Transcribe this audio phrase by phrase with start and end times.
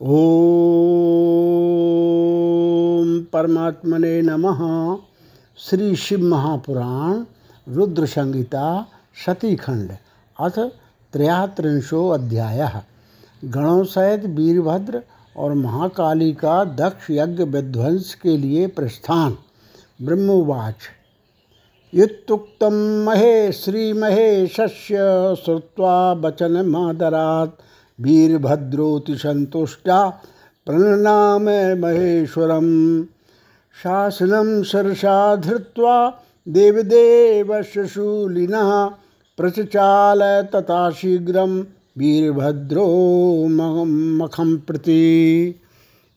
[0.00, 0.08] ओम
[3.32, 4.60] परमात्मने नमः।
[5.58, 7.24] श्री शिव महापुराण,
[7.68, 8.86] रुद्र संहिता
[9.26, 9.92] सतीखंड
[10.40, 10.58] अथ
[11.12, 12.82] त्रयात्रिंशो अध्याय।
[13.44, 15.02] गणों सहित वीरभद्र
[15.36, 19.36] और महाकाली का दक्ष यज्ञ विध्वंस के लिए प्रस्थान।
[20.02, 20.74] ब्रह्मवाच।
[21.94, 24.96] युक्तुक्तं महे श्रीमहेशस्य
[26.24, 27.81] वचनमादरात् वीरभद्रोति
[29.16, 30.08] सन्तुष्टा
[30.66, 31.44] प्रणनाम
[31.80, 33.02] महेश्वरं
[33.82, 38.90] शासनं सरसा धृत्वा देवदेवशूलिनः
[39.36, 40.20] प्रचचाल
[40.54, 41.64] तथा शीघ्रं
[41.98, 42.86] वीरभद्रो
[44.18, 45.54] मखम प्रति।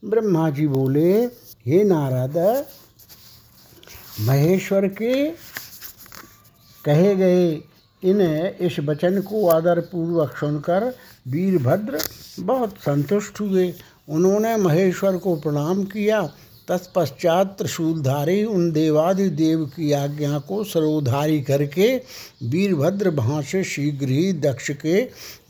[0.06, 1.26] ब्रह्मा जी बोले,
[1.66, 2.66] हे नारद,
[4.22, 5.32] महेश्वर के
[6.86, 7.62] कहे गए
[8.04, 8.22] इन
[8.62, 10.94] इस वचन को आदरपूर्वक सुनकर
[11.28, 12.00] वीरभद्र
[12.40, 13.74] बहुत संतुष्ट हुए।
[14.10, 16.22] उन्होंने महेश्वर को प्रणाम किया।
[16.68, 21.96] तत्पश्चात त्रिशूलधारी उन देवादिदेव की आज्ञा को सरोधारी करके
[22.44, 24.98] वीरभद्र वहाँ से शीघ्र ही दक्ष के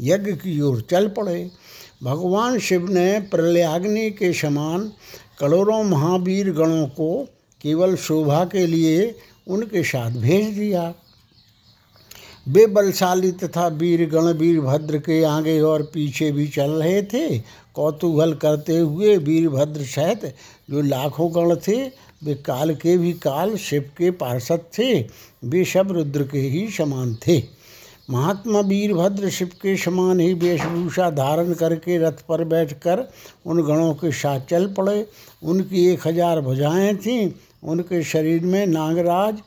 [0.02, 1.52] यज्ञ की ओर चल पड़े।
[2.04, 4.92] भगवान शिव ने प्रलयाग्नि के समान
[5.40, 7.24] करोड़ों महावीर गणों को
[7.62, 9.16] केवल शोभा के लिए
[9.48, 10.94] उनके साथ भेज दिया।
[12.46, 17.38] वे बलशाली तथा वीर गण वीरभद्र के आगे और पीछे भी चल रहे थे।
[17.76, 20.26] कौतूहल करते हुए वीरभद्र सहित
[20.70, 21.82] जो लाखों गण थे,
[22.24, 24.94] वे काल के भी काल शिव के पार्षद थे।
[25.44, 27.42] वे सब रुद्र के ही समान थे।
[28.10, 33.00] महात्मा वीरभद्र शिव के समान ही वेशभूषा धारण करके रथ पर बैठकर
[33.46, 35.06] उन गणों के साथ चल पड़े।
[35.44, 37.32] उनकी एक हज़ार भुजाएँ थीं।
[37.64, 39.42] उनके शरीर में नागराज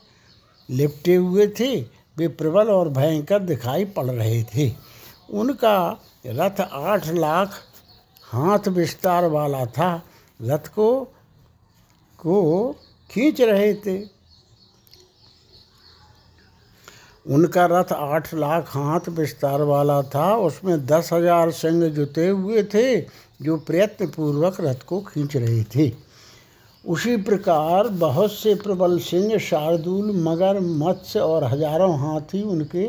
[0.69, 4.71] लिपटे हुए थे। वे प्रबल और भयंकर दिखाई पड़ रहे थे।
[5.31, 5.77] उनका
[6.25, 7.53] रथ आठ लाख
[8.23, 9.91] हाथ विस्तार वाला था।
[10.39, 10.89] रथ को
[12.19, 12.71] को
[13.09, 13.97] खींच रहे थे।
[17.25, 22.99] उनका रथ आठ लाख हाथ विस्तार वाला था। उसमें दस हज़ार सिंह जुते हुए थे,
[23.39, 25.89] जो प्रयत्न पूर्वक रथ को खींच रहे थे।
[26.85, 32.87] उसी प्रकार बहुत से प्रबल सिंह शार्दुल, मगर मत्स्य और हज़ारों हाथी उनके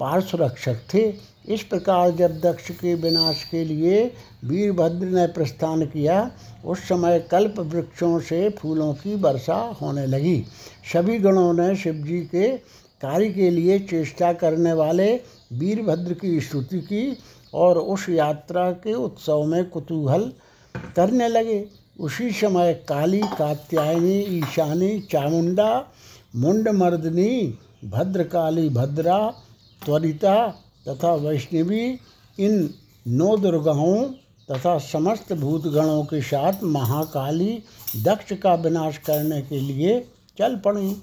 [0.00, 1.02] पार्श्व रक्षक थे।
[1.48, 4.04] इस प्रकार जब दक्ष के विनाश के लिए
[4.44, 6.30] वीरभद्र ने प्रस्थान किया,
[6.64, 10.44] उस समय कल्प वृक्षों से फूलों की वर्षा होने लगी।
[10.92, 12.48] सभी गणों ने शिवजी के
[13.02, 15.12] कार्य के लिए चेष्टा करने वाले
[15.52, 17.16] वीरभद्र की स्तुति की
[17.54, 20.32] और उस यात्रा के उत्सव में कुतूहल
[20.96, 21.58] करने लगे।
[22.00, 25.86] उसी समय काली कात्यायनी, ईशानी, चामुंडा,
[26.36, 29.34] मुंडमर्दनी, भद्रकाली भद्रा,
[29.84, 30.48] त्वरिता
[30.88, 31.98] तथा वैष्णवी,
[32.38, 32.74] इन
[33.06, 34.04] नौ दुर्गाओं
[34.50, 37.62] तथा समस्त भूतगणों के साथ महाकाली
[38.02, 41.02] दक्ष का विनाश करने के लिए चल पड़ी।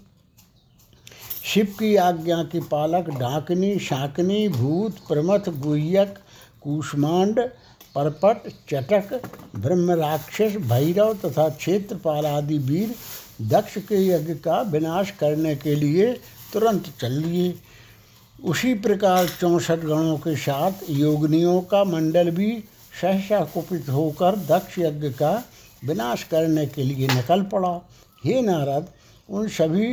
[1.43, 6.17] शिव की आज्ञा की पालक डाकनी, शाकनी, भूत, प्रमथ, गुह्यक,
[6.61, 7.39] कुष्मांड
[7.95, 9.21] परपट, चटक
[9.55, 12.95] ब्रह्म राक्षस भैरव तथा क्षेत्रपाल आदि वीर
[13.49, 16.11] दक्ष के यज्ञ का विनाश करने के लिए
[16.53, 17.53] तुरंत चल लिए
[18.43, 22.51] उसी प्रकार चौंसठ गणों के साथ योगनियों का मंडल भी
[23.01, 25.31] सहसा कुपित होकर दक्ष यज्ञ का
[25.85, 27.69] विनाश करने के लिए निकल पड़ा।
[28.25, 28.87] हे नारद,
[29.29, 29.87] उन सभी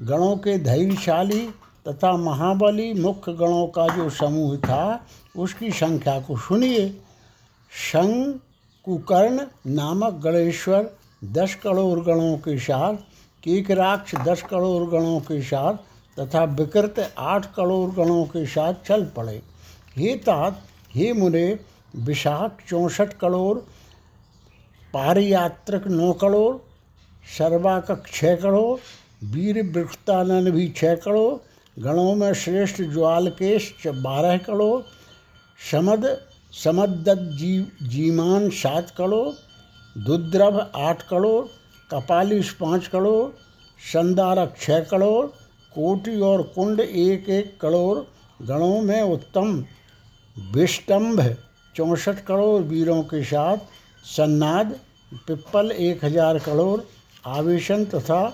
[0.00, 1.46] गणों के धैर्यशाली
[1.88, 5.06] तथा महाबली मुख्य गणों का जो समूह था,
[5.36, 6.88] उसकी संख्या को सुनिए।
[7.72, 8.32] शंग
[8.84, 10.86] कुकर्ण नामक गणेश्वर
[11.24, 12.94] दस करोड़ गणों के साथ
[13.42, 15.74] कीकराक्ष दस करोड़ गणों के साथ
[16.18, 19.42] तथा विकृत आठ करोड़ गणों के साथ चल पड़े।
[19.96, 20.62] हे तात,
[20.94, 21.58] हे मुने,
[21.96, 23.58] विशाख चौंसठ करोड़
[24.94, 26.56] पारियात्रक नौ करोड़
[27.38, 28.78] सर्वाकक छः करोड़
[29.26, 34.82] वीर वृक्षतानंद भी छः करोड़ गणों में श्रेष्ठ ज्वालकेश बारह करोड़
[35.70, 36.06] समद
[36.54, 37.18] समद्दत
[37.84, 41.44] जीमान सात करोड़ दुद्रभ आठ करोड़
[41.90, 43.28] कपालिश पाँच करोड़
[43.80, 45.26] संदारक छः करोड़
[45.72, 47.98] कोटि और कुंड एक एक करोड़
[48.40, 49.64] गणों में उत्तम।
[50.54, 51.20] विष्टम्भ
[51.74, 53.56] चौंसठ करोड़ वीरों के साथ,
[54.04, 54.74] सन्नाद
[55.26, 56.80] पिप्पल एक हज़ार करोड़
[57.28, 58.28] आवेशन तथा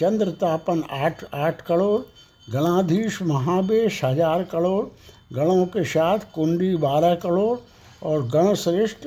[0.00, 2.00] चंद्रतापन आठ आठ करोड़
[2.46, 4.84] गणाधीश महावेश हज़ार करोड़
[5.32, 7.58] गणों के साथ कुंडी बारह करोड़
[8.06, 9.06] और गण श्रेष्ठ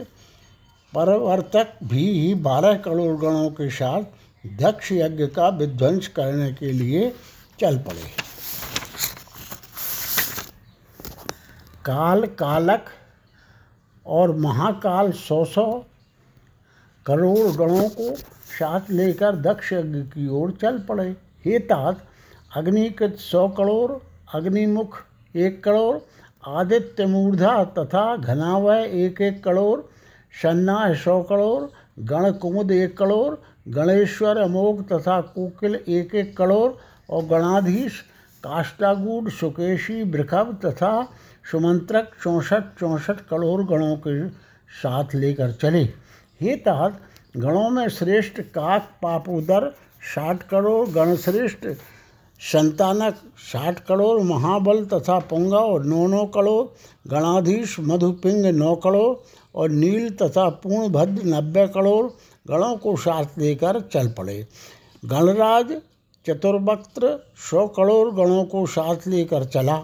[0.94, 4.02] परवर्तक भी ही बारह करोड़ गणों के साथ
[4.62, 7.10] दक्ष यज्ञ का विध्वंस करने के लिए
[7.60, 8.10] चल पड़े।
[11.86, 12.86] काल कालक
[14.06, 15.66] और महाकाल सौ सौ
[17.06, 18.16] करोड़ गणों को
[18.52, 21.10] साथ लेकर दक्ष यज्ञ की ओर चल पड़े।
[21.46, 22.06] हे तात
[22.56, 23.92] अग्निकृत सौ करोड़,
[24.34, 24.98] अग्निमुख
[25.36, 25.98] एक करोड़,
[26.48, 29.80] आदित्य मूर्धा तथा घनावय एक एक करोड़,
[30.34, 31.64] सन्नाह सौ करोड़
[32.04, 33.36] गण कुमुद एक करोड़,
[33.68, 36.72] गणेश्वर अमोघ तथा कोकिल एक एक करोड़
[37.10, 38.00] और गणाधीश
[38.44, 40.92] काष्टागूढ़ सुकेशी बृखभ तथा
[41.52, 44.28] सुमंत्रक चौंसठ चौंसठ करोड़ गणों के
[44.82, 45.84] साथ लेकर चले।
[46.42, 47.00] हे तात,
[47.38, 49.70] गणों में श्रेष्ठ काक पापोदर
[50.16, 51.68] साठ करोड़, गणश्रेष्ठ
[52.42, 56.66] संतानक, साठ करोड़ महाबल तथा पुंगा और नौ नौ करोड़,
[57.10, 59.16] गणाधीश, मधुपिंग नौ करोड़
[59.56, 62.06] और नील तथा पूर्णभद्र नब्बे करोड़
[62.48, 64.48] गणों को साथ लेकर चल पड़े।
[65.06, 65.74] गणराज
[66.26, 69.76] चतुर्वक्त्र सौ करोड़ गणों को साथ लेकर चला।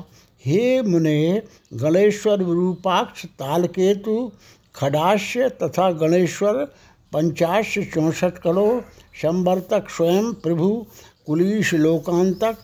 [0.46, 1.42] हे मुने,
[1.74, 4.32] गणेश्वर विरूपाक्ष तालकेतु,
[4.76, 6.66] खडाश्य तथा गणेश्वर
[7.14, 8.82] पंचाश चौंसठ करोड़,
[9.22, 10.86] संवर्तक स्वयं प्रभु
[11.28, 12.56] कुलीश लोकांतक,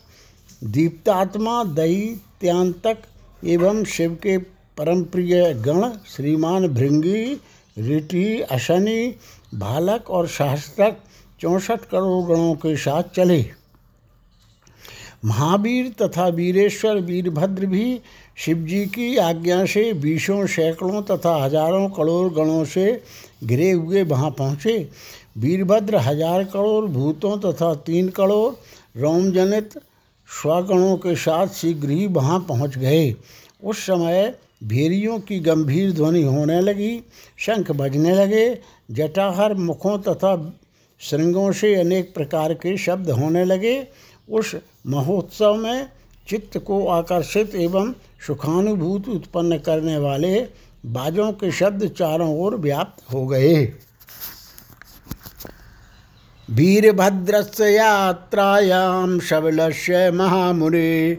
[0.66, 3.02] दीप्तात्मा दैत्यांतक
[3.46, 4.38] एवं शिव के
[4.78, 7.34] परम प्रिय गण श्रीमान भृंगी
[7.78, 9.14] ऋटि अशनि
[9.56, 10.98] भालक और सहस्त्रक
[11.42, 13.44] चौंसठ करोड़ गणों के साथ चले।
[15.26, 18.00] महावीर तथा वीरेश्वर वीरभद्र भी
[18.38, 22.86] शिवजी की आज्ञा से बीसों सैकड़ों तथा हज़ारों करोड़ गणों से
[23.44, 24.78] घिरे हुए वहाँ पहुँचे।
[25.38, 28.54] वीरभद्र हज़ार करोड़ भूतों तथा तीन करोड़
[29.02, 29.78] रोमजनित
[30.30, 33.16] स्वगणों के साथ शीघ्र ही वहाँ पहुँच गए।
[33.64, 37.00] उस समय भेरियों की गंभीर ध्वनि होने लगी,
[37.38, 38.60] शंख बजने लगे,
[38.92, 40.36] जटाहर मुखों तथा
[41.02, 43.76] श्रृंगों से अनेक प्रकार के शब्द होने लगे।
[44.30, 44.56] उस
[44.88, 45.88] महोत्सव में
[46.28, 47.94] चित्त को आकर्षित एवं
[48.28, 50.40] सुखानुभूति उत्पन्न करने वाले
[50.88, 53.66] बाजों के शब्द चारों ओर व्याप्त हो गए।
[56.50, 61.18] वीरभद्रस्य यात्रायां शबलस्य महामुनि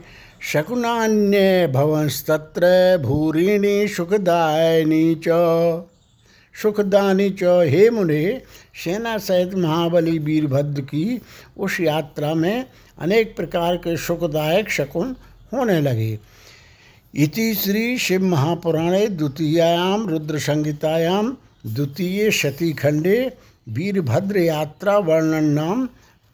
[0.52, 2.62] शकुनान्य भवंस्तत्र
[3.02, 5.28] भूरिणी सुखदायनी च।
[6.62, 8.42] सुखदानी च। हे मुने,
[8.84, 11.22] सेना सहित महाबली वीरभद्र की
[11.58, 12.64] उस यात्रा में
[12.98, 15.16] अनेक प्रकार के सुखदायक शकुन
[15.52, 16.18] होने लगे।
[17.14, 21.36] इति श्री शिव महापुराणे द्वितीयाम रुद्र संहितायाम,
[21.66, 23.32] द्वितीय शतीखंडे
[23.68, 25.88] वीरभद्र यात्रा वर्णन नाम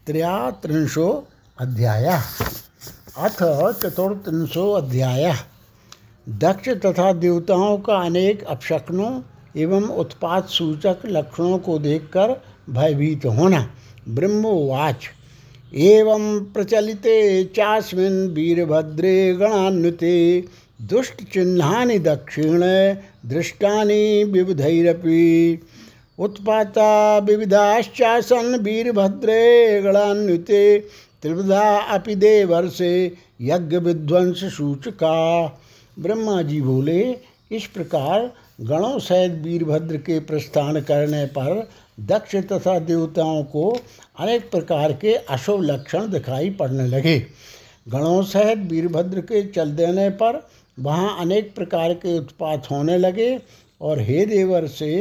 [0.06, 1.28] त्रयात्रिंशो
[1.60, 2.04] अध्याय।
[3.16, 3.38] अथ
[3.82, 5.34] चतुर्त्रिंशो अध्याय।
[6.28, 9.22] दक्ष तथा देवताओं का अनेक अपशकनों
[9.56, 13.70] एवं उत्पाद सूचक लक्षणों को देखकर भयभीत होना।
[14.08, 15.04] ब्रह्मोवाच।
[15.74, 20.44] एवं प्रचलिते चास्मिन् वीरभद्रे गणान्विते।
[20.82, 22.60] दुष्टचिह्नानि दक्षिण
[23.28, 25.22] दृष्टानि विविधैरपि।
[26.18, 30.78] उत्पाता विविधाश्चासन वीरभद्रे गणान्विते।
[31.22, 31.62] त्रिविधा
[31.92, 32.94] अपि देवर्षे
[33.40, 35.46] यज्ञ विध्वंस सूचका
[35.98, 37.00] ब्रह्मा जी बोले,
[37.52, 38.30] इस प्रकार
[38.60, 41.68] गणों सहित वीरभद्र के प्रस्थान करने पर
[42.00, 43.70] दक्ष तथा देवताओं को
[44.18, 47.18] अनेक प्रकार के अशुभ लक्षण दिखाई पड़ने लगे।
[47.88, 50.46] गणों सहित वीरभद्र के चल देने पर
[50.78, 53.38] वहाँ अनेक प्रकार के उत्पात होने लगे
[53.80, 54.94] और हे देवर से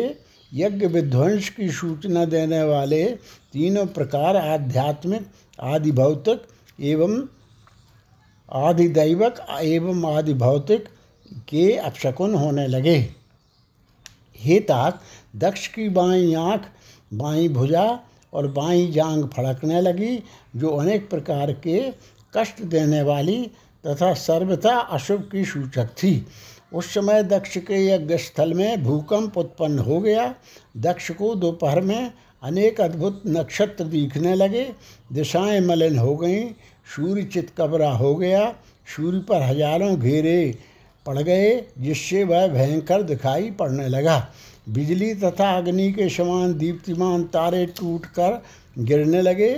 [0.54, 3.06] यज्ञ विध्वंस की सूचना देने वाले
[3.54, 5.28] तीनों प्रकार आध्यात्मिक
[5.60, 6.42] आदि भौतिक
[6.80, 7.22] एवं
[8.50, 10.86] आदिदैवक एवं आदि भौतिक
[11.50, 12.98] के अपशकुन होने लगे।
[14.36, 15.02] हे तात
[15.36, 16.62] दक्ष की बाई आँख,
[17.14, 18.00] बाई भुजा
[18.34, 20.24] और बाई जांग फड़कने लगी,
[20.56, 21.92] जो अनेक प्रकार के
[22.38, 23.52] कष्ट देने वाली
[23.88, 26.28] तथा सर्वथा अशुभ की सूचक थी।
[26.74, 30.34] उस समय दक्ष के यज्ञ स्थल में भूकंप उत्पन्न हो गया।
[30.78, 32.12] दक्ष को दोपहर में
[32.44, 34.68] अनेक अद्भुत नक्षत्र दिखने लगे।
[35.14, 36.50] दिशाएँ मलिन हो गईं।
[36.96, 38.48] सूर्य चितकबरा हो गया।
[38.88, 40.56] सूर्य पर हज़ारों घेरे
[41.06, 44.18] पड़ गए, जिससे वह भयंकर दिखाई पड़ने लगा।
[44.70, 48.42] बिजली तथा अग्नि के समान दीप्तिमान तारे टूटकर
[48.80, 49.54] गिरने लगे।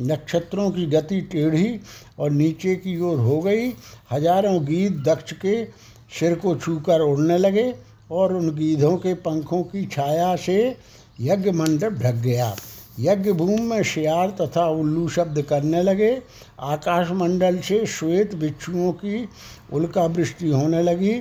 [0.00, 1.80] नक्षत्रों की गति टेढ़ी
[2.18, 3.68] और नीचे की ओर हो गई।
[4.12, 5.62] हज़ारों गीत दक्ष के
[6.10, 7.74] सिर को छूकर उड़ने लगे
[8.10, 10.76] और उन गीधों के पंखों की छाया से
[11.20, 12.54] यज्ञ मंडप ढक गया।
[13.00, 16.22] यज्ञ भूमि में शियार तथा उल्लू शब्द करने लगे।
[16.60, 19.28] आकाश मंडल से श्वेत बिच्छुओं की
[19.72, 21.14] उल्का वृष्टि होने लगी।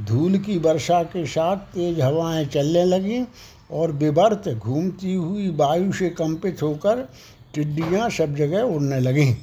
[0.00, 3.24] धूल की वर्षा के साथ तेज हवाएँ चलने लगीं
[3.70, 7.08] और विवर्त घूमती हुई वायु से कंपित होकर
[7.54, 9.34] टिड्डियाँ सब जगह उड़ने लगीं।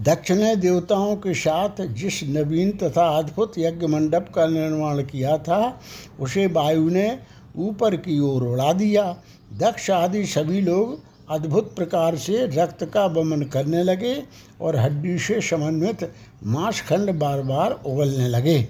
[0.00, 5.80] दक्ष ने देवताओं के साथ जिस नवीन तथा अद्भुत यज्ञ मंडप का निर्माण किया था,
[6.20, 7.18] उसे वायु ने
[7.56, 9.04] ऊपर की ओर उड़ा दिया।
[9.52, 14.22] दक्ष आदि सभी लोग अद्भुत प्रकार से रक्त का वमन करने लगे
[14.60, 16.12] और हड्डी से समन्वित
[16.44, 18.68] मांसखंड बार बार उगलने लगे।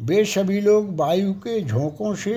[0.00, 2.34] वे सभी लोग वायु के झोंकों से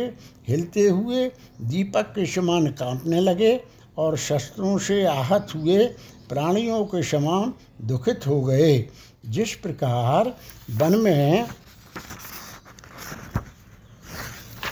[0.47, 1.25] हिलते हुए
[1.61, 3.59] दीपक के समान कांपने लगे।
[3.97, 5.85] और शस्त्रों से आहत हुए
[6.29, 8.89] प्राणियों के समान दुखित हो गए।
[9.25, 10.33] जिस प्रकार
[10.71, 11.47] वन में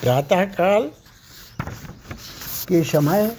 [0.02, 0.92] प्रातःकाल
[2.68, 3.36] के समय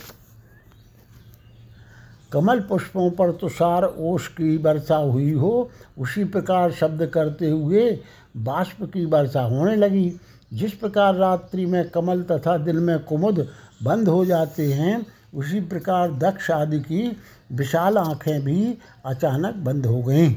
[2.33, 8.01] कमल पुष्पों पर तुषार ओश की वर्षा हुई हो, उसी प्रकार शब्द करते हुए
[8.37, 10.17] बाष्प की वर्षा होने लगी।
[10.53, 13.49] जिस प्रकार रात्रि में कमल तथा दिन में कुमुद
[13.83, 17.17] बंद हो जाते हैं उसी प्रकार दक्ष आदि की
[17.53, 20.35] विशाल आँखें भी अचानक बंद हो गईं।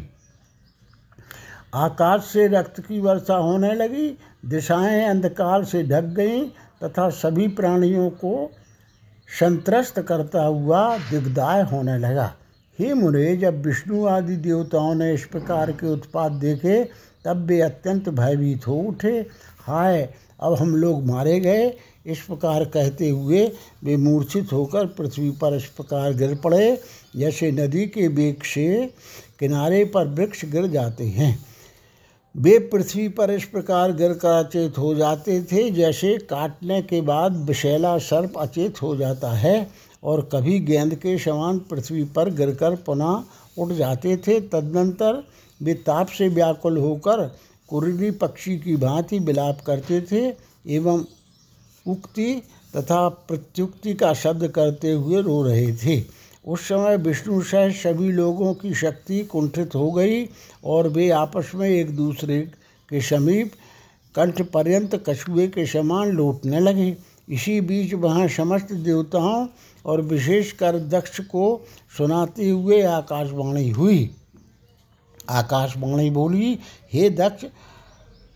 [1.73, 6.47] आकाश से रक्त की वर्षा होने लगी, दिशाएँ अंधकार से ढक गईं
[6.83, 8.51] तथा सभी प्राणियों को
[9.39, 12.33] संतरस्त करता हुआ दिग्दाय होने लगा।
[12.79, 16.89] हे मुने, जब विष्णु आदि देवताओं ने इस प्रकार के उत्पाद देखे,
[17.25, 19.27] तब वे अत्यंत भयभीत हो उठे।
[19.61, 21.69] हाय, अब हम लोग मारे गए
[22.05, 23.51] इस प्रकार कहते हुए
[23.83, 26.81] वे मूर्छित होकर पृथ्वी पर इस प्रकार गिर पड़े।
[27.15, 28.85] जैसे नदी के बेग से
[29.39, 31.37] किनारे पर वृक्ष गिर जाते हैं।
[32.35, 37.37] वे पृथ्वी पर इस प्रकार गिर कर अचेत हो जाते थे। जैसे काटने के बाद
[37.45, 39.69] विशैला सर्प अचेत हो जाता है
[40.03, 43.23] और कभी गेंद के समान पृथ्वी पर गिरकर पुनः
[43.57, 45.23] उठ जाते थे। तदनंतर
[45.61, 47.25] वे ताप से व्याकुल होकर
[47.69, 50.25] कुरली पक्षी की भांति विलाप करते थे
[50.75, 51.03] एवं
[51.85, 52.33] उक्ति
[52.77, 56.03] तथा प्रत्युक्ति का शब्द करते हुए रो रहे थे।
[56.47, 60.25] उस समय विष्णु सह सभी लोगों की शक्ति कुंठित हो गई
[60.65, 62.39] और वे आपस में एक दूसरे
[62.89, 63.51] के समीप
[64.15, 66.95] कंठ पर्यंत कछुए के समान लौटने लगे।
[67.29, 69.47] इसी बीच वहाँ समस्त देवताओं
[69.85, 71.65] और विशेषकर दक्ष को
[71.97, 74.09] सुनाते हुए आकाशवाणी हुई।
[75.29, 76.59] आकाशवाणी बोली,
[76.93, 77.45] हे दक्ष,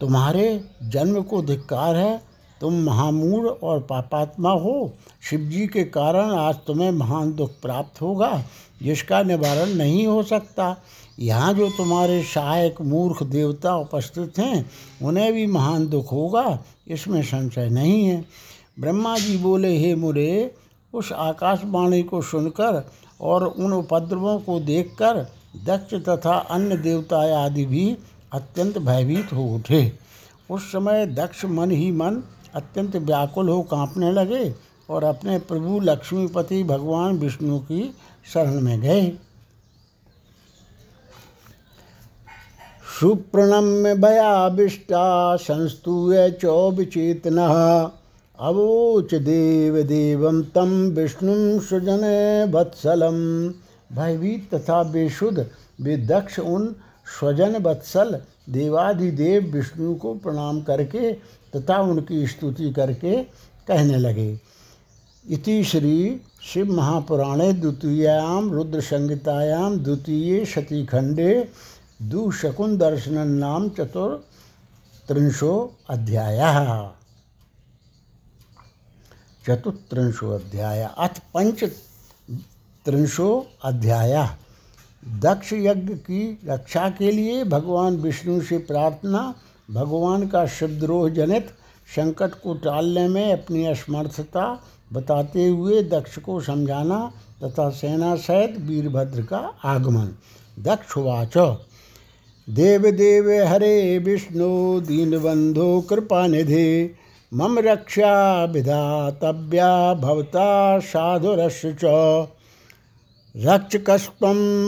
[0.02, 4.94] तुम्हारे जन्म को धिक्कार है तुम महामूढ़ और पापात्मा हो।
[5.30, 8.44] शिवजी के कारण आज तुम्हें महान दुख प्राप्त होगा,
[8.84, 10.76] जिसका निवारण नहीं हो सकता।
[11.20, 14.70] यहाँ जो तुम्हारे सहायक मूर्ख देवता उपस्थित हैं,
[15.02, 18.26] उन्हें भी महान दुख होगा, इसमें संशय नहीं है।
[18.80, 20.56] ब्रह्मा जी बोले, हे मुरे,
[20.94, 22.84] उस आकाशवाणी को सुनकर
[23.22, 25.26] और उन उपद्रवों को देखकर
[25.66, 27.98] दक्ष तथा अन्य देवता आदि भी
[28.34, 29.92] अत्यंत भयभीत हो उठे।
[30.50, 32.22] उस समय दक्ष मन ही मन
[32.56, 34.54] अत्यंत व्याकुल हो कांपने लगे
[34.90, 37.84] और अपने प्रभु लक्ष्मीपति भगवान विष्णु की
[38.34, 39.12] शरण में गए।
[43.00, 45.06] सुप्रणम्य भयाविष्टा
[45.38, 47.38] संस्तूय चौबचेतन
[48.40, 52.04] अवोच देव देवम तम विष्णु सृजन
[52.54, 53.20] वत्सलम
[53.96, 55.46] भयभीत तथा बेशुद्ध
[55.82, 56.74] विदक्ष उन
[57.20, 58.18] स्वजन वत्सल
[58.50, 61.12] देवाधिदेव विष्णु को प्रणाम करके
[61.56, 63.24] तथा उनकी स्तुति करके
[63.68, 64.40] कहने लगे।
[65.26, 71.50] इति श्री शिव महापुराणे द्वितीयाम रुद्र संहितायाम द्वितीय शतीखंडे
[72.02, 75.54] दुशकुन दर्शन नाम चतुर्त्रिंशो
[75.90, 76.40] अध्याय।
[79.48, 81.64] चतुत्रिंशो अध्याय, अथ पंच
[82.86, 84.30] त्रिंशो अध्याय।
[85.20, 89.34] दक्ष यज्ञ की रक्षा के लिए भगवान विष्णु से प्रार्थना
[89.72, 91.48] भगवान का शिवद्रोह जनित
[91.96, 97.12] संकट को टालने में अपनी असमर्थता बताते हुए दक्ष को समझाना
[97.44, 100.16] तथा सेना सहित वीरभद्र का आगमन।
[100.60, 101.38] दक्षवाच
[102.50, 106.96] देव देव हरे विष्णु दीनबंधो कृपा निधि।
[107.34, 111.86] मम रक्षा विधातव्या भवता साधुरस्य च।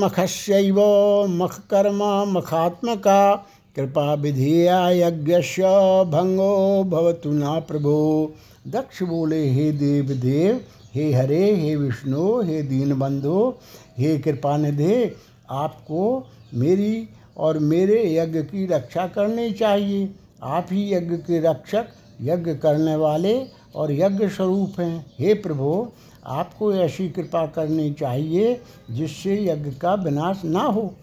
[0.04, 0.80] मखस्यैव
[1.28, 3.46] मखकर्मा मखात्मका
[3.78, 5.64] कृपा विधेया यज्ञस्य
[6.08, 8.32] भंगो भवतु ना प्रभो।
[8.68, 10.62] दक्ष बोले, हे देव देव
[10.96, 13.54] हे हरे, हे विष्णु, हे दीनबंधु,
[13.98, 15.16] हे कृपा निधे
[15.50, 20.10] आपको मेरी और मेरे यज्ञ की रक्षा करनी चाहिए।
[20.44, 21.86] आप ही यज्ञ के रक्षक,
[22.22, 25.88] यज्ञ करने वाले और यज्ञ स्वरूप हैं। हे प्रभु,
[26.26, 30.94] आपको ऐसी कृपा करनी चाहिए जिससे यज्ञ का विनाश ना हो।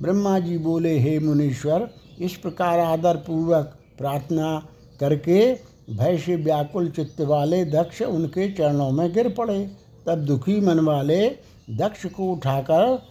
[0.00, 4.68] ब्रह्मा जी बोले, हे मुनीश्वर इस प्रकार आदर पूर्वक प्रार्थना
[5.00, 5.52] करके
[5.90, 9.58] भय से व्याकुल चित्त वाले दक्ष उनके चरणों में गिर पड़े।
[10.06, 11.28] तब दुखी मन वाले
[11.70, 13.02] दक्ष को उठाकर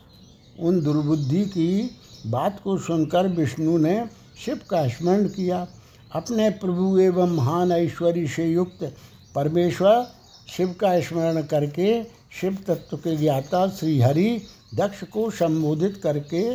[0.60, 1.92] उन दुर्बुद्धि की
[2.28, 4.06] बात को सुनकर विष्णु ने
[4.46, 5.68] शिव का स्मरण किया।
[6.12, 8.94] अपने प्रभु एवं महान ऐश्वर्य से युक्त
[9.36, 10.06] परमेश्वर
[10.50, 12.04] शिव का स्मरण करके
[12.42, 14.42] शिव तत्व के ज्ञाता श्रीहरि
[14.76, 16.54] दक्ष को संबोधित करके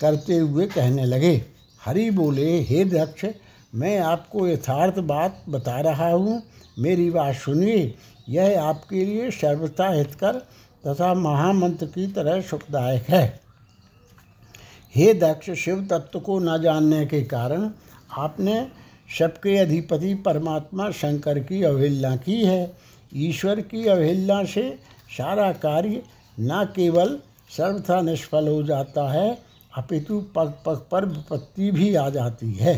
[0.00, 1.53] करते हुए कहने लगे।
[1.84, 3.24] हरि बोले, हे दक्ष
[3.74, 6.42] मैं आपको यथार्थ बात बता रहा हूँ।
[6.78, 7.94] मेरी बात सुनिए।
[8.28, 10.32] यह आपके लिए सर्वथा हितकर
[10.86, 13.40] तथा महामंत्र की तरह सुखदायक है।
[14.94, 17.70] हे दक्ष शिव तत्व को न जानने के कारण
[18.18, 18.66] आपने
[19.18, 22.76] सबके अधिपति परमात्मा शंकर की अवहेलना की है।
[23.14, 24.70] ईश्वर की अवहेलना से
[25.10, 26.02] सारा कार्य
[26.40, 27.18] न केवल
[27.50, 32.74] सर्वथा निष्फल हो जाता है अपितु पग पग पर विपत्ति भी आ जाती है।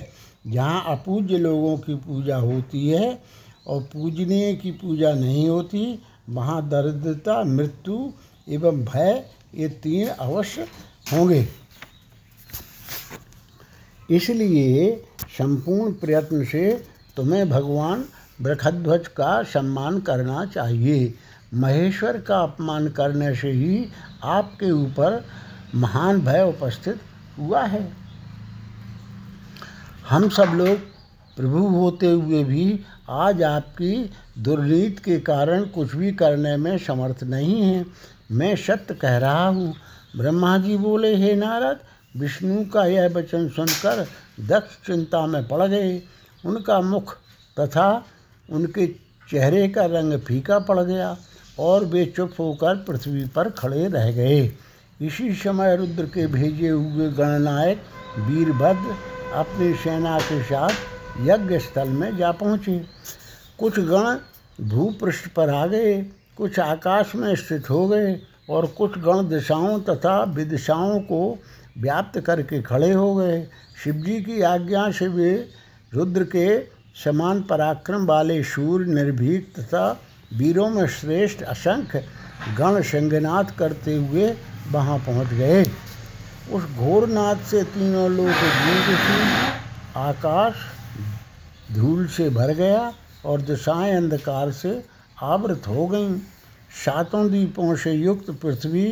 [0.46, 3.22] जहाँ अपूज्य लोगों की पूजा होती है
[3.66, 5.98] और पूजनीय की पूजा नहीं होती,
[6.28, 8.12] वहाँ दरिद्रता, मृत्यु
[8.48, 9.24] एवं भय
[9.54, 10.66] ये तीन अवश्य
[11.12, 11.46] होंगे।
[14.10, 15.04] इसलिए
[15.38, 16.70] संपूर्ण प्रयत्न से
[17.16, 18.04] तुम्हें भगवान
[18.42, 21.14] बृखध्वज का सम्मान करना चाहिए।
[21.54, 23.86] महेश्वर का अपमान करने से ही
[24.24, 25.24] आपके ऊपर
[25.76, 27.00] महान भय उपस्थित
[27.38, 27.86] हुआ है।
[30.08, 30.78] हम सब लोग
[31.36, 37.60] प्रभु होते हुए भी आज आपकी दुर्नीत के कारण कुछ भी करने में समर्थ नहीं
[37.62, 37.86] हैं।
[38.32, 39.74] मैं सत्य कह रहा हूँ।
[40.16, 41.80] ब्रह्मा जी बोले, हे नारद,
[42.16, 44.06] विष्णु का यह वचन सुनकर
[44.48, 46.02] दक्ष चिंता में पड़ गए।
[46.44, 47.16] उनका मुख
[47.56, 48.04] तथा
[48.48, 48.86] उनके
[49.30, 51.16] चेहरे का रंग फीका पड़ गया
[51.58, 54.46] और वे चुप होकर पृथ्वी पर खड़े रह गए।
[55.00, 57.82] इसी समय रुद्र के भेजे हुए गणनायक
[58.18, 58.94] वीरभद्र
[59.34, 62.78] अपनी सेना के साथ यज्ञ स्थल में जा पहुँचे।
[63.58, 64.16] कुछ गण
[64.68, 65.94] भूपृष्ठ पर आ गए,
[66.36, 71.20] कुछ आकाश में स्थित हो गए और कुछ गण दिशाओं तथा विदिशाओं को
[71.78, 73.46] व्याप्त करके खड़े हो गए।
[73.84, 75.32] शिवजी की आज्ञा से वे
[75.92, 76.58] रुद्र के
[77.04, 79.88] समान पराक्रम वाले शूर, निर्भीक तथा
[80.34, 82.04] वीरों में श्रेष्ठ असंख्य
[82.58, 84.34] गण संगनाथ करते हुए
[84.72, 85.62] वहाँ पहुँच गए।
[86.52, 89.20] उस घोरनाथ से तीनों लोग गूंज थी।
[89.96, 90.54] आकाश
[91.72, 92.92] धूल से भर गया
[93.24, 94.82] और दिशाएँ अंधकार से
[95.18, 96.18] आवृत हो गईं।
[96.84, 98.84] सातों दीपों से युक्त पृथ्वी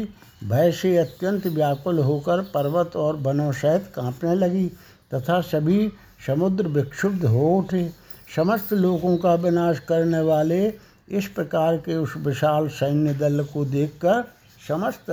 [0.44, 4.66] भय से अत्यंत व्याकुल होकर पर्वत और वनों सहित कांपने लगी
[5.14, 5.92] तथा सभी
[6.26, 7.88] समुद्र विक्षुब्ध हो उठे।
[8.36, 10.66] समस्त लोगों का विनाश करने वाले
[11.08, 14.22] इस प्रकार के उस विशाल सैन्य दल को देखकर
[14.68, 15.10] समस्त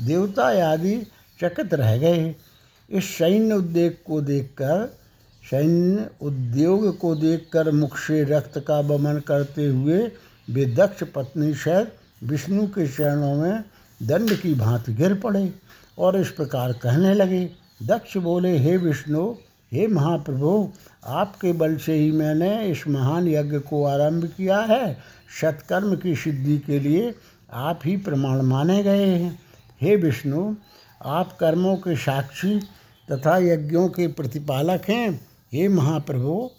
[0.00, 0.96] देवता आदि
[1.40, 2.34] चकित रह गए।
[2.90, 4.86] इस सैन्य उद्योग को देखकर,
[5.50, 9.98] सैन्य उद्योग को देखकर मुख से रक्त का बमन करते हुए
[10.48, 11.92] वे दक्ष पत्नी सहित
[12.24, 13.64] विष्णु के चरणों में
[14.02, 15.52] दंड की भांति गिर पड़े
[15.98, 17.50] और इस प्रकार कहने लगे,
[17.82, 19.34] दक्ष बोले, हे विष्णु,
[19.72, 20.70] हे महाप्रभु,
[21.06, 24.96] आपके बल से ही मैंने इस महान यज्ञ को आरंभ किया है।
[25.40, 27.14] सत्कर्म की सिद्धि के लिए
[27.52, 29.38] आप ही प्रमाण माने गए हैं।
[29.80, 30.54] हे विष्णु,
[31.04, 32.60] आप कर्मों के साक्षी
[33.12, 36.50] तथा यज्ञों के प्रतिपालक हैं। हे महाप्रभु,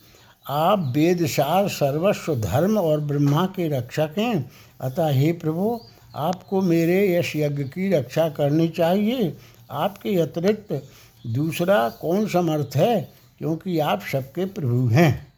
[0.50, 5.82] आप वेदसार सर्वस्व, धर्म और ब्रह्मा के रक्षक हैं। अतः हे प्रभु,
[6.16, 9.38] आपको मेरे यश यज्ञ की रक्षा करनी चाहिए।
[9.72, 10.84] आपके अतिरिक्त
[11.28, 13.14] दूसरा कौन समर्थ है?
[13.38, 15.34] क्योंकि आप सबके प्रभु हैं।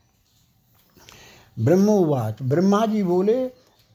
[1.59, 3.47] ब्रह्मोवाच, ब्रह्मा जी बोले,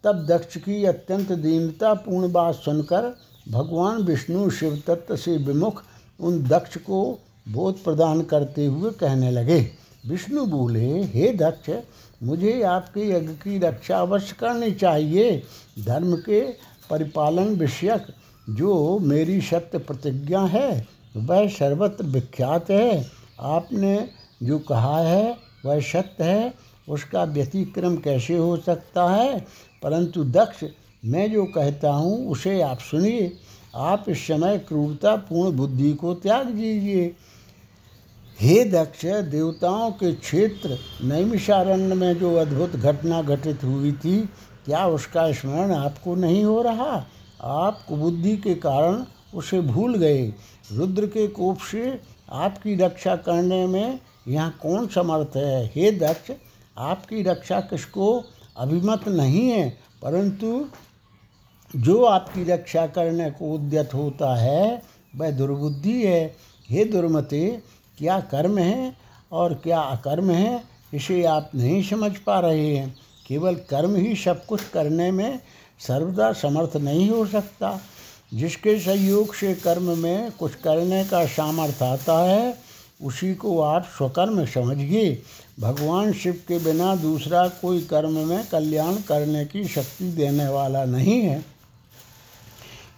[0.04, 3.16] तब दक्ष की अत्यंत दीनता पूर्ण बात सुनकर
[3.50, 5.82] भगवान विष्णु शिव तत्व से विमुख
[6.20, 9.70] उन दक्ष को बोध प्रदान करते हुए कहने लगे,
[10.06, 11.70] विष्णु बोले, हे दक्ष,
[12.22, 15.42] मुझे आपके यज्ञ की रक्षा अवश्य करनी चाहिए।
[15.86, 16.40] धर्म के
[16.90, 18.06] परिपालन विषयक
[18.50, 23.06] जो मेरी सत्य प्रतिज्ञा है, वह सर्वत्र विख्यात है।
[23.40, 24.10] आपने
[24.42, 26.54] जो कहा है, वह सत्य है।
[26.88, 29.46] उसका व्यतिक्रम कैसे हो सकता है?
[29.82, 30.64] परंतु दक्ष
[31.02, 33.32] मैं जो कहता हूँ, उसे आप सुनिए।
[33.76, 37.14] आप इस समय क्रूरता पूर्ण बुद्धि को त्याग दीजिए।
[38.40, 44.20] हे दक्ष, देवताओं के क्षेत्र नैमिषारण्य में जो अद्भुत घटना घटित हुई थी,
[44.64, 47.04] क्या उसका स्मरण आपको नहीं हो रहा?
[47.42, 50.26] आप कुबुद्धि के कारण उसे भूल गए।
[50.72, 55.64] रुद्र के कोप से आपकी रक्षा करने में यहाँ कौन समर्थ है?
[55.66, 56.30] हे दक्ष,
[56.76, 58.24] आपकी रक्षा किसको
[58.56, 59.68] अभिमत नहीं है,
[60.02, 60.66] परंतु
[61.76, 64.82] जो आपकी रक्षा करने को उद्यत होता है,
[65.16, 66.36] वह दुर्बुद्धि है।
[66.70, 67.60] हे दुर्मते,
[67.98, 68.96] क्या कर्म है
[69.32, 72.96] और क्या अकर्म है, इसे आप नहीं समझ पा रहे हैं।
[73.28, 75.40] केवल कर्म ही सब कुछ करने में
[75.80, 77.80] सर्वदा समर्थ नहीं हो सकता।
[78.34, 82.58] जिसके सहयोग से कर्म में कुछ करने का सामर्थ्य आता है,
[83.02, 85.22] उसी को आप स्वकर्म समझिए।
[85.60, 91.20] भगवान शिव के बिना दूसरा कोई कर्म में कल्याण करने की शक्ति देने वाला नहीं
[91.22, 91.57] है।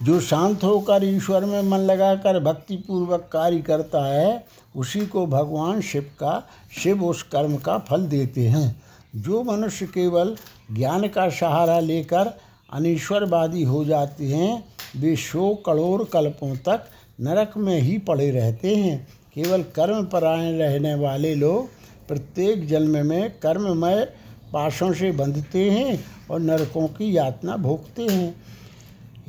[0.03, 5.81] जो शांत होकर ईश्वर में मन लगाकर भक्ति पूर्वक कार्य करता है, उसी को भगवान
[5.81, 6.49] शिव का,
[6.83, 8.83] शिव उस कर्म का फल देते हैं।
[9.17, 10.37] जो मनुष्य केवल
[10.73, 12.39] ज्ञान का सहारा लेकर
[12.73, 14.65] अनिश्वरवादी हो जाते हैं,
[14.97, 16.87] वे सौ करोड़ कल्पों तक
[17.21, 21.69] नरक में ही पड़े रहते हैं। केवल कर्म परायण रहने वाले लोग
[22.09, 24.05] प्रत्येक जन्म में कर्ममय
[24.53, 28.35] पाशों से बंधते हैं और नरकों की यातना भोगते हैं।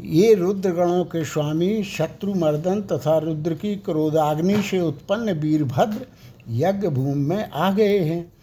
[0.04, 6.06] ये रुद्रगणों के स्वामी शत्रुमर्दन तथा रुद्र की क्रोधाग्नि से उत्पन्न वीरभद्र
[6.50, 8.34] यज्ञ भूमि में आ गए हैं।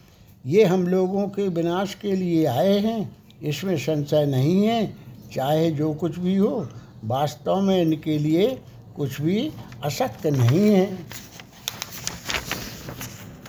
[0.47, 4.94] ये हम लोगों के विनाश के लिए आए हैं। इसमें संशय नहीं है।
[5.35, 6.68] चाहे जो कुछ भी हो,
[7.05, 8.62] वास्तव में इनके लिए
[8.97, 9.51] कुछ भी
[9.85, 10.94] अशक्त नहीं है।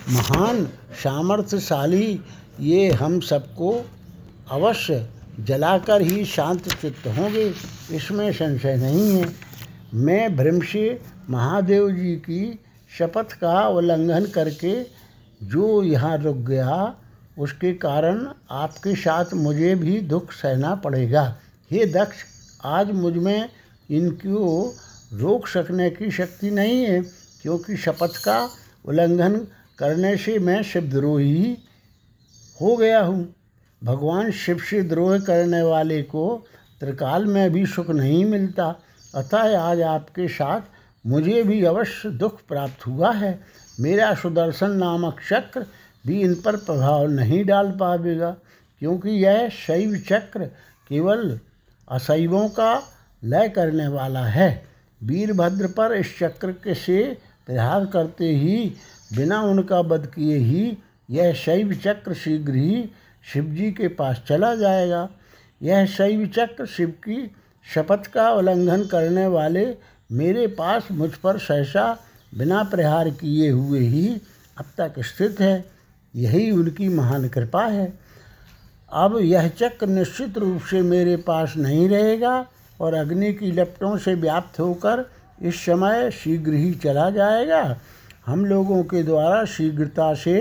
[0.10, 0.66] महान,
[1.04, 2.20] सामर्थ्यशाली
[2.60, 3.86] ये हम सबको
[4.52, 7.46] अवश्य जलाकर ही शांत चित्त होंगे,
[7.92, 9.28] इसमें संशय नहीं है।
[9.96, 11.00] मैं भ्रम से
[11.30, 12.60] महादेव जी की
[12.92, 14.74] शपथ का उल्लंघन करके
[15.42, 16.96] जो यहाँ रुक गया,
[17.38, 21.24] उसके कारण आपके साथ मुझे भी दुख सहना पड़ेगा।
[21.72, 22.24] हे दक्ष,
[22.66, 23.50] आज मुझमें
[23.90, 24.76] इनको
[25.14, 27.02] रोक सकने की शक्ति नहीं है,
[27.44, 28.40] क्योंकि शपथ का
[28.86, 29.36] उल्लंघन
[29.80, 31.58] करने से मैं शिवद्रोही
[32.58, 33.28] हो गया हूँ।
[33.82, 36.26] भगवान शिव से द्रोह करने वाले को
[36.80, 38.76] त्रिकाल में भी सुख नहीं मिलता।
[39.14, 40.62] अतः आज आपके साथ
[41.06, 43.40] मुझे भी अवश्य दुख प्राप्त हुआ है।
[43.78, 45.66] मेरा सुदर्शन नामक चक्र
[46.08, 48.36] भी इन पर प्रभाव नहीं डाल पाएगा,
[48.82, 50.46] क्योंकि यह शैव चक्र
[50.90, 51.40] केवल
[51.88, 52.82] अशैवों का
[53.24, 54.50] लय करने वाला है।
[55.02, 58.74] वीरभद्र पर इस चक्र के से प्रहार करते ही,
[59.16, 60.78] बिना उनका वध किए ही,
[61.10, 62.90] यह शैव चक्र शीघ्र ही
[63.24, 65.08] शिव जी के पास चला जाएगा।
[65.62, 67.32] यह शैव चक्र शिव की
[67.66, 69.66] शपथ का उल्लंघन करने वाले
[70.12, 71.86] मेरे पास मुझ पर सहसा
[72.38, 74.08] बिना प्रहार किए हुए ही
[74.58, 75.66] अब तक स्थित है।
[76.14, 77.94] यही उनकी महान कृपा है।
[78.92, 82.46] अब यह चक्र निश्चित रूप से मेरे पास नहीं रहेगा
[82.80, 85.06] और अग्नि की लपटों से व्याप्त होकर
[85.42, 87.62] इस समय शीघ्र ही चला जाएगा।
[88.26, 90.40] हम लोगों के द्वारा शीघ्रता से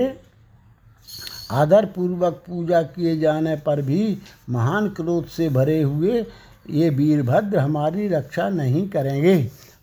[1.50, 4.18] आदर पूर्वक पूजा किए जाने पर भी
[4.50, 6.26] महान क्रोध से भरे हुए
[6.70, 9.34] ये वीरभद्र हमारी रक्षा नहीं करेंगे।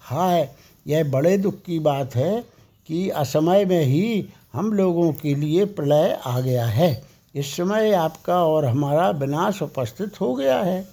[0.02, 0.50] हाय,
[0.88, 2.44] यह बड़े दुख की बात है
[2.88, 7.04] कि असमय में ही हम लोगों के लिए प्रलय आ गया है।
[7.36, 10.88] इस समय आपका और हमारा विनाश उपस्थित हो गया है।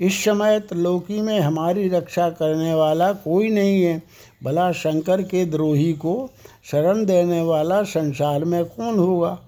[0.00, 4.02] इस समय त्रिलोकी में हमारी रक्षा करने वाला कोई नहीं है।
[4.44, 6.30] भला शंकर के द्रोही को
[6.70, 9.38] शरण देने वाला संसार में कौन होगा?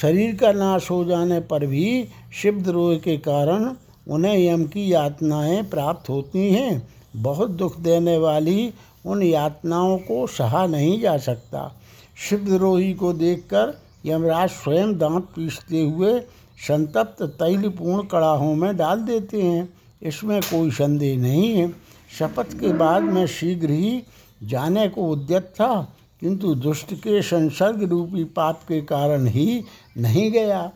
[0.00, 2.08] शरीर का नाश हो जाने पर भी
[2.42, 3.74] शिवद्रोह के कारण
[4.08, 8.72] उन्हें यम की यातनाएँ प्राप्त होती हैं। बहुत दुख देने वाली
[9.06, 11.80] उन यातनाओं को सहा नहीं जा सकता।
[12.28, 16.20] शिवद्रोही को देखकर यमराज स्वयं दांत पीसते हुए
[16.68, 19.68] संतप्त, तैलपूर्ण कड़ाहों में डाल देते हैं।
[20.02, 21.72] इसमें कोई संदेह नहीं है।
[22.18, 24.02] शपथ के बाद मैं शीघ्र ही
[24.42, 29.62] जाने को उद्यत था। किंतु दुष्ट के संसर्ग रूपी पाप के कारण ही
[29.98, 30.70] नहीं गया।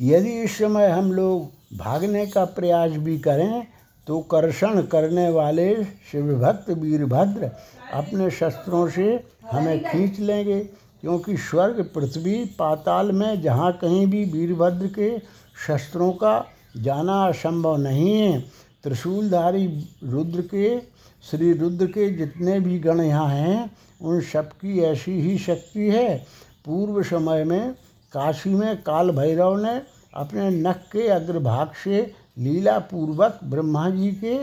[0.00, 3.66] यदि इस समय हम लोग भागने का प्रयास भी करें
[4.06, 5.74] तो कर्षण करने वाले
[6.10, 7.50] शिवभक्त वीरभद्र
[7.94, 9.08] अपने शस्त्रों से
[9.50, 15.18] हमें खींच लेंगे, क्योंकि स्वर्ग, पृथ्वी, पाताल में जहाँ कहीं भी वीरभद्र के
[15.66, 16.44] शस्त्रों का
[16.76, 18.40] जाना असंभव नहीं है,
[18.84, 19.66] त्रिशूलधारी
[20.04, 20.78] रुद्र के,
[21.24, 23.70] श्री रुद्र के जितने भी गण यहाँ हैं
[24.04, 26.16] उन सब की ऐसी ही शक्ति है।
[26.64, 27.74] पूर्व समय में
[28.12, 29.74] काशी में काल भैरव ने
[30.14, 31.96] अपने नख के अग्रभाग से
[32.38, 34.36] लीला पूर्वक ब्रह्मा जी के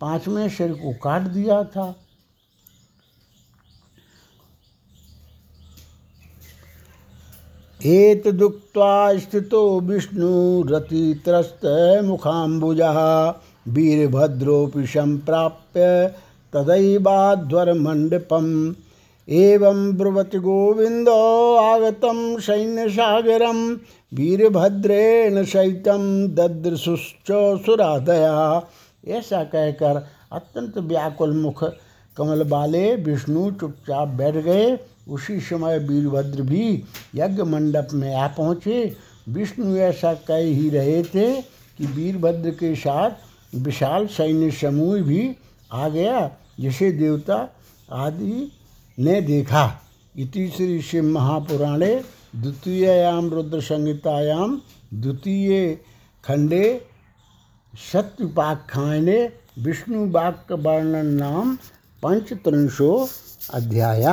[0.00, 1.94] पाँचवें सिर को काट दिया था।
[7.80, 11.64] एत दुक्त्वा स्थितो विष्णु रतित्रस्त
[12.04, 12.92] मुखाम्बुजा
[13.68, 15.84] वीरभद्रोपि संप्राप्य
[16.52, 18.50] तदैवाध्वरमण्डपम्
[19.28, 23.74] एवं ब्रुवति गोविन्दो आगतं सैन्यसागरं,
[24.14, 27.32] वीरभद्रेण सहितं ददृशुश्च
[27.66, 28.68] सुरादया
[29.08, 31.64] ऐसा कहकर अत्यंत व्याकुल मुख
[32.16, 36.82] कमल बाले विष्णु चुपचाप बैठ गए। उसी समय वीरभद्र भी
[37.14, 38.96] यज्ञ मंडप में आ पहुँचे।
[39.28, 41.42] विष्णु ऐसा कह ही रहे थे
[41.78, 43.10] कि वीरभद्र के साथ
[43.54, 45.36] विशाल सैन्य समूह भी
[45.72, 47.48] आ गया। जिसे देवता
[47.92, 48.52] आदि
[48.98, 49.80] ने देखा।
[50.14, 51.94] इति श्री शिव महापुराणे
[52.36, 54.60] द्वितीयाम रुद्र संहितायाम
[54.94, 55.74] द्वितीय
[56.24, 56.66] खंडे
[57.92, 59.18] सत्युपाख्याने
[59.58, 61.56] विष्णु वाक्य वर्णन नाम
[62.02, 62.90] पंचत्रिंशो
[63.54, 64.04] अध्याय।